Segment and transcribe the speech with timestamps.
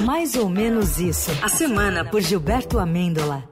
[0.00, 1.30] Mais ou menos isso.
[1.42, 3.44] A semana por Gilberto Amêndola.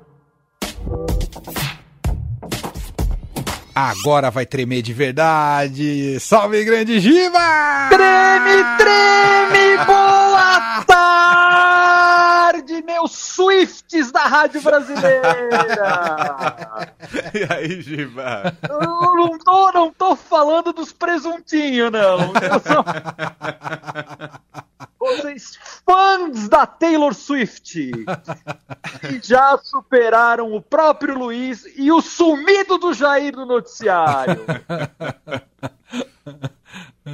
[3.74, 6.20] Agora vai tremer de verdade.
[6.20, 7.88] Salve, grande Giba!
[7.88, 15.48] Treme, treme, boa tarde, meus Swifts da Rádio Brasileira!
[17.32, 18.54] e aí, Giba?
[18.68, 22.18] Eu não tô, não tô falando dos presuntinhos, não.
[22.18, 22.84] Eu sou...
[25.02, 27.90] Vocês fãs da Taylor Swift
[29.00, 34.40] que já superaram o próprio Luiz e o sumido do Jair no noticiário.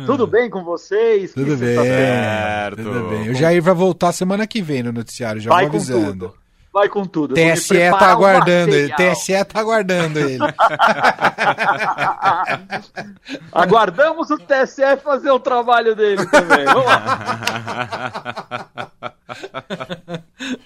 [0.06, 1.32] Tudo bem com vocês?
[1.32, 2.76] Tudo Que bem, sexta-feira.
[2.76, 3.30] tudo bem.
[3.30, 6.28] O Jair vai voltar semana que vem no noticiário, já Vai vou com avisando.
[6.28, 6.34] tudo.
[6.78, 7.34] Vai com tudo.
[7.34, 8.94] TSE tá um aguardando ele.
[8.94, 10.38] TSE tá aguardando ele.
[13.52, 16.64] Aguardamos o TSE fazer o trabalho dele também.
[16.66, 18.68] Vamos lá.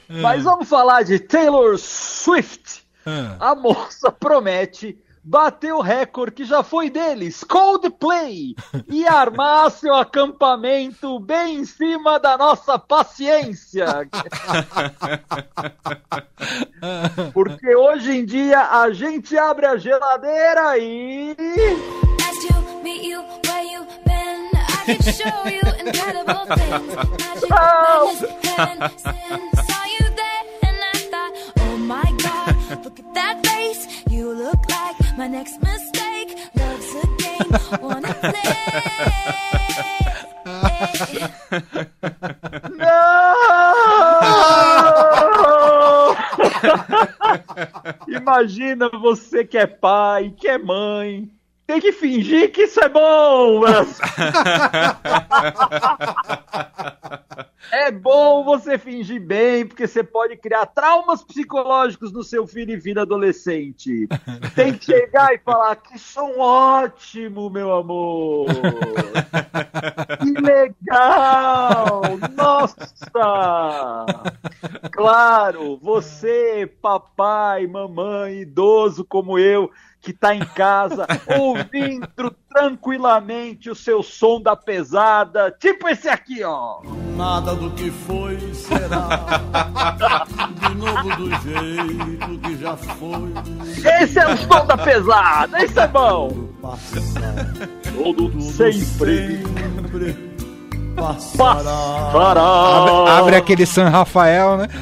[0.21, 2.85] Mas vamos falar de Taylor Swift.
[3.07, 3.53] Ah.
[3.53, 8.55] A moça promete bater o recorde que já foi deles, Coldplay,
[8.89, 13.87] e armar seu acampamento bem em cima da nossa paciência.
[17.33, 21.37] Porque hoje em dia a gente abre a geladeira e.
[27.53, 29.52] Nice
[48.09, 51.31] Imagina você que é pai, que é mãe,
[51.73, 53.61] tem que fingir que isso é bom.
[53.61, 53.99] mas-
[57.71, 62.81] É bom você fingir bem, porque você pode criar traumas psicológicos no seu filho e
[62.81, 64.07] filha adolescente.
[64.55, 68.47] Tem que chegar e falar que som ótimo, meu amor.
[70.21, 72.03] Que legal!
[72.37, 74.05] Nossa!
[74.91, 79.71] Claro, você, papai, mamãe, idoso como eu,
[80.03, 81.07] que tá em casa,
[81.39, 86.83] ouvindo tranquilamente o seu som da pesada, tipo esse aqui, ó.
[87.17, 89.09] Nada do que foi será
[90.69, 93.33] de novo do jeito que já foi.
[94.03, 96.49] Esse é o som da pesada, esse é bom!
[97.95, 99.43] Todo tudo sempre
[99.93, 100.32] sempre
[101.03, 102.11] passará.
[102.13, 102.43] passará.
[102.43, 104.69] Abre, abre aquele San Rafael, né?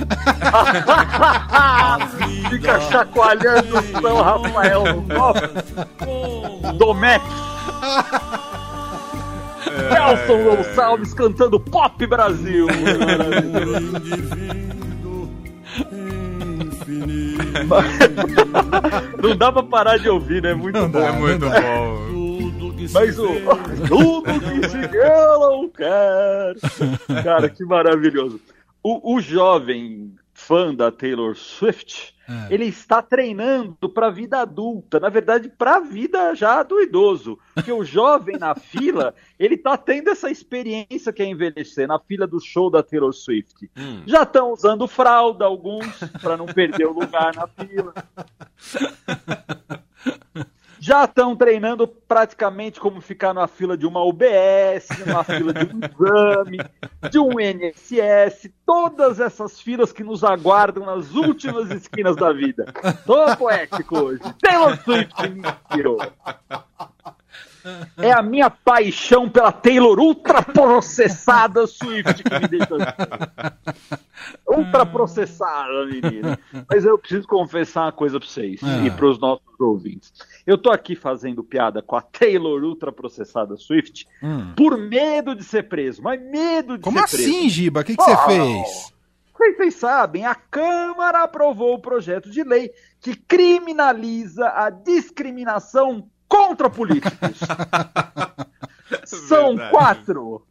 [2.51, 5.41] Fica chacoalhando o São Rafael no copo.
[6.77, 7.25] Domec.
[9.91, 12.67] Nelson Gonçalves cantando Pop Brasil.
[19.23, 20.55] Não dá pra parar de ouvir, né?
[20.55, 20.99] Muito bom.
[20.99, 22.20] É muito bom.
[22.81, 23.41] Que se Mas o vê
[23.89, 26.55] tudo que se quer não quer.
[27.23, 28.41] Cara, que maravilhoso.
[28.83, 32.55] O, o jovem fã da Taylor Swift, É.
[32.55, 37.39] ele está treinando para a vida adulta, na verdade, para a vida já do idoso.
[37.55, 42.27] Porque o jovem na fila, ele está tendo essa experiência que é envelhecer na fila
[42.27, 43.71] do show da Taylor Swift.
[44.07, 47.93] Já estão usando fralda alguns para não perder o lugar na fila.
[50.81, 55.81] Já estão treinando praticamente como ficar na fila de uma UBS, numa fila de um
[55.85, 56.59] exame,
[57.11, 62.65] de um NSS, todas essas filas que nos aguardam nas últimas esquinas da vida.
[63.05, 64.23] Tô poético hoje.
[64.41, 65.99] Taylor Swift me inspirou.
[67.97, 74.01] É a minha paixão pela Taylor ultraprocessada Swift que me deixa assim.
[74.47, 76.39] Ultraprocessada, menina.
[76.69, 78.79] Mas eu preciso confessar uma coisa pra vocês Ah.
[78.87, 80.13] e pros nossos ouvintes.
[80.47, 84.53] Eu tô aqui fazendo piada com a Taylor ultraprocessada Swift Hum.
[84.57, 87.49] por medo de ser preso, mas medo de Como ser assim, preso.
[87.51, 87.81] Giba?
[87.81, 88.27] O que, que você Oh.
[88.29, 89.01] fez?
[89.57, 92.71] Vocês sabem, a Câmara aprovou o projeto de lei
[93.01, 97.41] que criminaliza a discriminação contra políticos.
[99.05, 99.71] São Verdade.
[99.71, 100.47] quatro.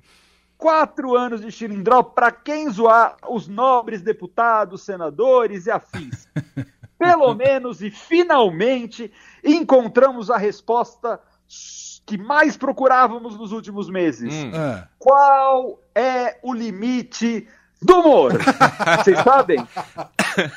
[0.58, 6.28] Quatro anos de xilindró para quem zoar os nobres deputados, senadores e afins.
[6.98, 9.10] Pelo menos e finalmente
[9.42, 11.18] encontramos a resposta
[12.06, 14.34] que mais procurávamos nos últimos meses.
[14.54, 14.90] Ah.
[15.00, 17.48] Qual é o limite
[17.82, 18.34] do humor?
[19.04, 19.66] Vocês sabem?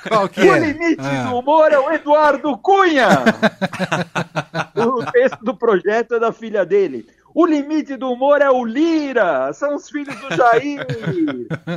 [0.08, 0.58] Qual que O é?
[0.58, 1.30] limite Ah.
[1.30, 3.08] do humor é o Eduardo Cunha.
[4.76, 7.06] o texto do projeto é da filha dele.
[7.34, 10.84] O limite do humor é o Lira, são os filhos do Jair,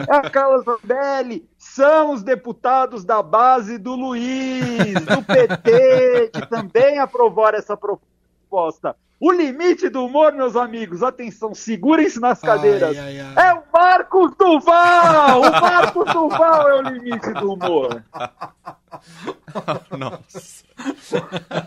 [0.10, 7.00] é a Carla Zambelli, são os deputados da base do Luiz, do PT, que também
[7.00, 8.98] aprovaram essa proposta.
[9.20, 12.98] O limite do humor, meus amigos, atenção, segurem-se nas cadeiras.
[12.98, 13.48] Ai, ai, ai.
[13.48, 15.40] É o Marcos Duval!
[15.40, 18.04] O Marcos Duval é o limite do humor.
[19.98, 20.66] Nossa.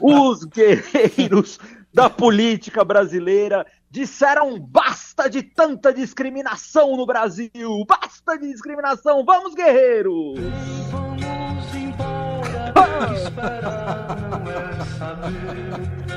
[0.01, 1.59] Os guerreiros
[1.93, 7.51] da política brasileira disseram basta de tanta discriminação no Brasil!
[7.87, 9.25] Basta de discriminação!
[9.25, 10.39] Vamos, guerreiros!
[10.91, 16.08] Vamos embora, esperar não é saber.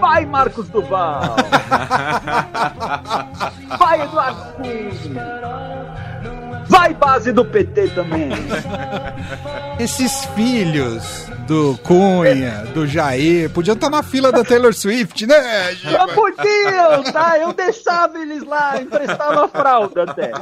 [0.00, 1.36] Vai, Marcos Duval!
[3.78, 5.42] Vai, Eduardo Cunha!
[6.68, 8.30] Vai, base do PT também!
[9.78, 15.72] Esses filhos do Cunha, do Jair, podiam estar na fila da Taylor Swift, né?
[15.84, 17.38] Não podiam, tá?
[17.38, 20.32] Eu deixava eles lá, emprestava a fralda até.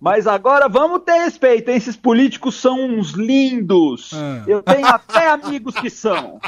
[0.00, 1.76] Mas agora vamos ter respeito, hein?
[1.76, 4.10] Esses políticos são uns lindos.
[4.14, 4.42] Ah.
[4.46, 6.40] Eu tenho até amigos que são.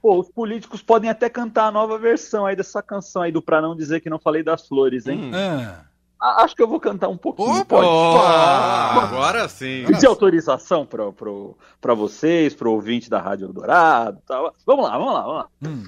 [0.00, 3.60] Pô, os políticos podem até cantar a nova versão aí dessa canção aí do Pra
[3.62, 5.30] Não Dizer Que Não Falei das Flores, hein?
[5.34, 5.84] Ah.
[6.20, 7.50] A- Acho que eu vou cantar um pouquinho.
[7.60, 7.64] Opa!
[7.64, 7.86] pode?
[7.86, 9.02] Opa!
[9.04, 9.84] agora sim.
[9.86, 14.52] Pedir autorização para vocês, pro ouvinte da Rádio Eldorado tal.
[14.66, 15.48] Vamos lá, vamos lá, vamos lá.
[15.66, 15.84] Hum.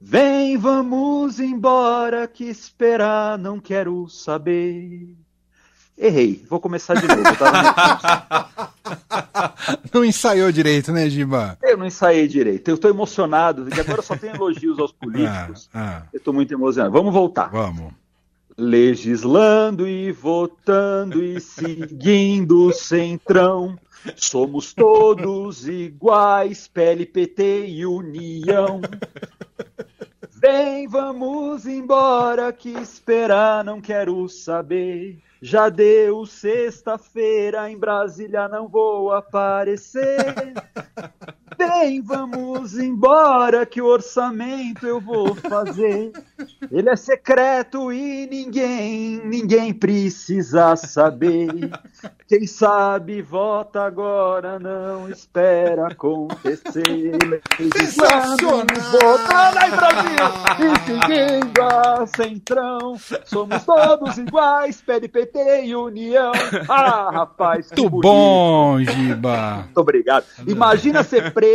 [0.00, 5.08] Vem, vamos embora, que esperar não quero saber.
[5.96, 7.22] Errei, vou começar de novo.
[7.36, 8.70] Tá?
[9.92, 11.58] Não ensaiou direito, né, Giba?
[11.62, 15.68] Eu não ensaiei direito, eu estou emocionado, porque agora só tem elogios aos Ah, políticos.
[15.74, 16.92] ah, Eu estou muito emocionado.
[16.92, 17.50] Vamos voltar.
[17.50, 17.92] vamos.
[18.56, 23.76] Legislando e votando e seguindo o centrão.
[24.16, 28.80] Somos todos iguais, PL, PT e União.
[30.50, 35.22] Vem, vamos embora, que esperar não quero saber.
[35.42, 40.54] Já deu sexta-feira, em Brasília não vou aparecer.
[41.58, 46.12] Vem, vamos embora, que o orçamento eu vou fazer.
[46.70, 51.48] Ele é secreto e ninguém, ninguém precisa saber.
[52.28, 57.18] Quem sabe vota agora, não espera acontecer.
[57.76, 58.64] Sensacional!
[58.92, 60.18] Votando aí, Brasil!
[60.60, 66.30] E seguindo a Centrão, somos todos iguais, PL, PT e União.
[66.68, 68.02] Ah, rapaz, que Muito bonito.
[68.02, 69.54] bom, Giba.
[69.64, 70.24] Muito obrigado.
[70.46, 71.47] Imagina ser preso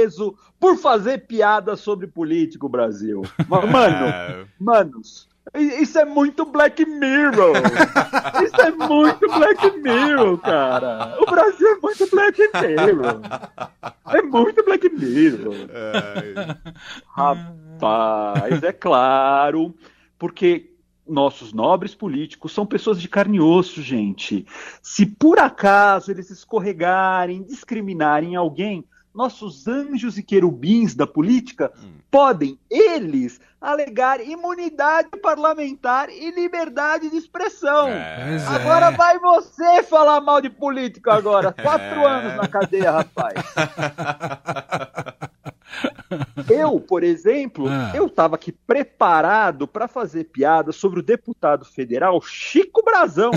[0.59, 3.21] por fazer piada sobre político, Brasil.
[3.47, 7.53] Mano, manos, isso é muito Black Mirror.
[8.43, 11.15] Isso é muito Black Mirror, cara.
[11.19, 13.21] O Brasil é muito Black Mirror.
[14.07, 15.55] É muito Black Mirror.
[15.69, 16.57] é,
[17.07, 19.75] Rapaz, é claro,
[20.17, 20.71] porque
[21.07, 24.45] nossos nobres políticos são pessoas de carne e osso, gente.
[24.81, 31.71] Se por acaso eles escorregarem, discriminarem alguém, nossos anjos e querubins da política
[32.09, 37.87] podem, eles, alegar imunidade parlamentar e liberdade de expressão.
[37.89, 38.25] é.
[38.27, 38.47] Pois é.
[38.47, 41.51] Agora vai você falar mal de político agora.
[41.61, 42.05] Quatro É.
[42.05, 43.33] anos na cadeia, rapaz.
[46.49, 47.91] Eu, por exemplo, Ah.
[47.95, 53.31] eu estava aqui preparado para fazer piada sobre o deputado federal Chico Brazão,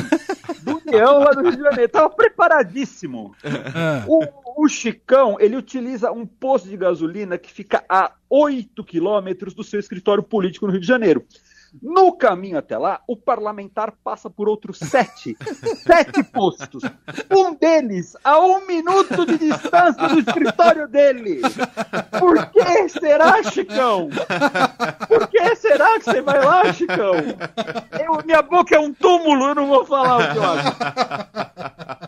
[0.62, 1.90] do União lá do Rio de Janeiro.
[1.92, 3.34] Tava preparadíssimo.
[3.44, 9.54] Ah, O, o Chicão, ele utiliza um posto de gasolina que fica a 8 quilômetros
[9.54, 11.24] do seu escritório político no Rio de Janeiro.
[11.82, 15.36] No caminho até lá, o parlamentar passa por outros sete,
[15.84, 16.82] sete postos.
[17.30, 21.40] Um deles a um minuto de distância do escritório dele.
[22.18, 24.08] Por que será, Chicão?
[25.08, 27.14] Por que será que você vai lá, Chicão?
[28.04, 30.76] Eu- minha boca é um túmulo, eu não vou falar o que eu acho.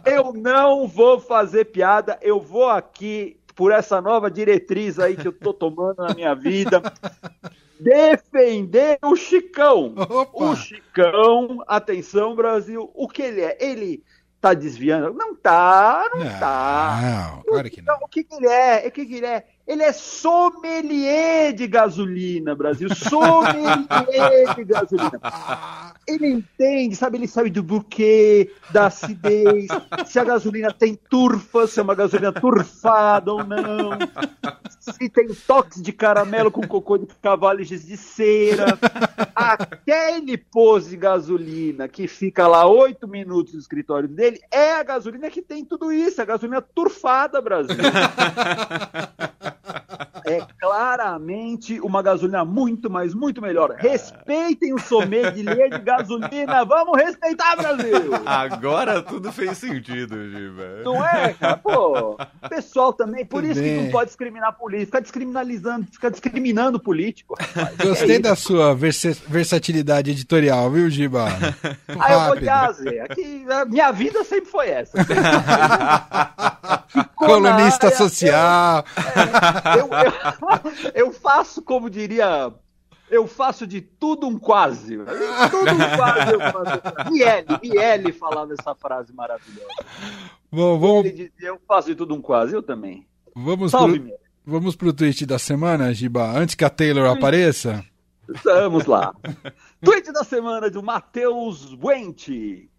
[0.07, 5.33] Eu não vou fazer piada, eu vou aqui por essa nova diretriz aí que eu
[5.33, 6.81] tô tomando na minha vida.
[7.81, 9.97] Defender o Chicão.
[9.97, 10.45] Opa!
[10.45, 13.59] O Chicão, atenção, Brasil, o que ele é?
[13.61, 14.05] Ele
[14.41, 15.13] tá desviando?
[15.13, 17.01] Não tá, não, tá.
[17.03, 17.97] Não, claro que não.
[17.97, 18.87] O que, que ele é?
[18.87, 19.45] O que, que ele é?
[19.69, 22.89] Ele é sommelier de gasolina, Brasil.
[22.95, 25.21] Sommelier de gasolina.
[26.07, 27.19] Ele entende, sabe?
[27.19, 29.67] Ele sabe do buquê, da acidez,
[30.07, 33.91] se a gasolina tem turfa, se é uma gasolina turfada ou não,
[34.81, 38.79] se tem toques de caramelo com cocô de cavalo e de cera.
[39.35, 45.29] Aquele pôs de gasolina que fica lá oito minutos no escritório dele é a gasolina
[45.29, 47.77] que tem tudo isso, é a gasolina turfada, Brasil.
[50.29, 53.75] É claramente uma gasolina muito, mas muito melhor.
[53.79, 56.65] Respeitem o sommelier de gasolina.
[56.65, 58.11] Vamos respeitar, Brasil!
[58.27, 60.83] Agora tudo fez sentido, Giba.
[60.85, 61.57] Não é, cara?
[61.57, 62.17] Pô,
[62.49, 63.85] pessoal também, por Muito isso que bem.
[63.85, 67.35] não pode discriminar político, fica descriminalizando, fica discriminando político.
[67.39, 67.77] rapaz.
[67.77, 71.29] Gostei É da sua versa- versatilidade editorial, viu, Giba?
[71.29, 71.99] isso.
[72.01, 74.99] Ah, eu vou dizer, aqui, a minha vida sempre foi essa.
[77.35, 78.85] Colunista social.
[79.77, 82.53] Eu, eu, eu faço, como diria,
[83.11, 84.97] eu faço de tudo um quase.
[85.51, 87.11] Tudo um quase eu faço.
[87.11, 89.67] Miele, Miele falava essa frase maravilhosa.
[90.51, 93.07] Bom, vamos, Ele dizia, eu faço de tudo um quase, eu também.
[93.35, 94.19] vamos, Salve, pro, Miele.
[94.45, 97.85] vamos pro tweet da semana, Giba, antes que a Taylor apareça.
[98.45, 99.15] Vamos lá.
[99.83, 102.71] Tweet da semana do Matheus Wente.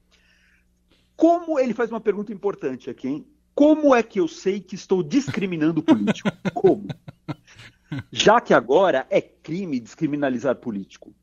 [1.16, 3.28] Como ele faz uma pergunta importante aqui, hein?
[3.60, 6.32] Como é que eu sei que estou discriminando o político?
[6.56, 6.88] Como?
[8.10, 11.14] Já que agora é crime descriminalizar político.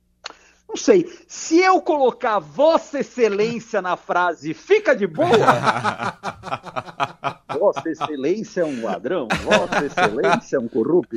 [0.68, 1.10] Não sei.
[1.26, 5.28] Se eu colocar Vossa Excelência na frase, fica de boa?
[7.58, 9.28] Vossa Excelência é um ladrão?
[9.42, 11.16] Vossa Excelência é um corrupto?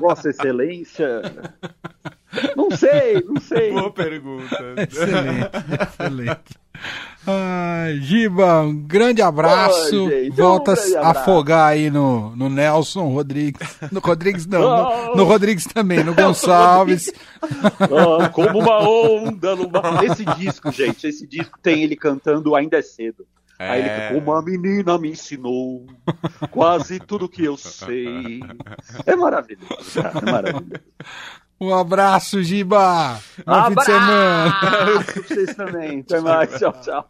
[0.00, 1.20] Vossa Excelência.
[2.56, 3.72] Não sei, não sei.
[3.72, 4.74] Boa pergunta.
[4.78, 5.50] Excelente,
[5.82, 6.58] excelente.
[7.26, 10.04] Ai, Giba, um grande abraço.
[10.04, 11.18] Oi, gente, um Volta grande a abraço.
[11.20, 13.78] afogar aí no, no Nelson Rodrigues.
[13.90, 15.16] No Rodrigues não, no, Oh.
[15.18, 17.12] no Rodrigues também, no Gonçalves.
[17.48, 20.02] Ah, como uma onda no mar.
[20.04, 23.24] Esse disco, gente, esse disco tem ele cantando Ainda é Cedo.
[23.58, 24.10] Aí ele É.
[24.20, 25.86] uma menina me ensinou
[26.50, 28.40] quase tudo que eu sei.
[29.06, 30.72] É maravilhoso, cara, é maravilhoso.
[31.60, 33.18] Um abraço, Giba.
[33.46, 34.46] Bom fim de semana.
[34.60, 36.00] Abraço pra vocês também.
[36.00, 37.08] Até mais, tchau, tchau.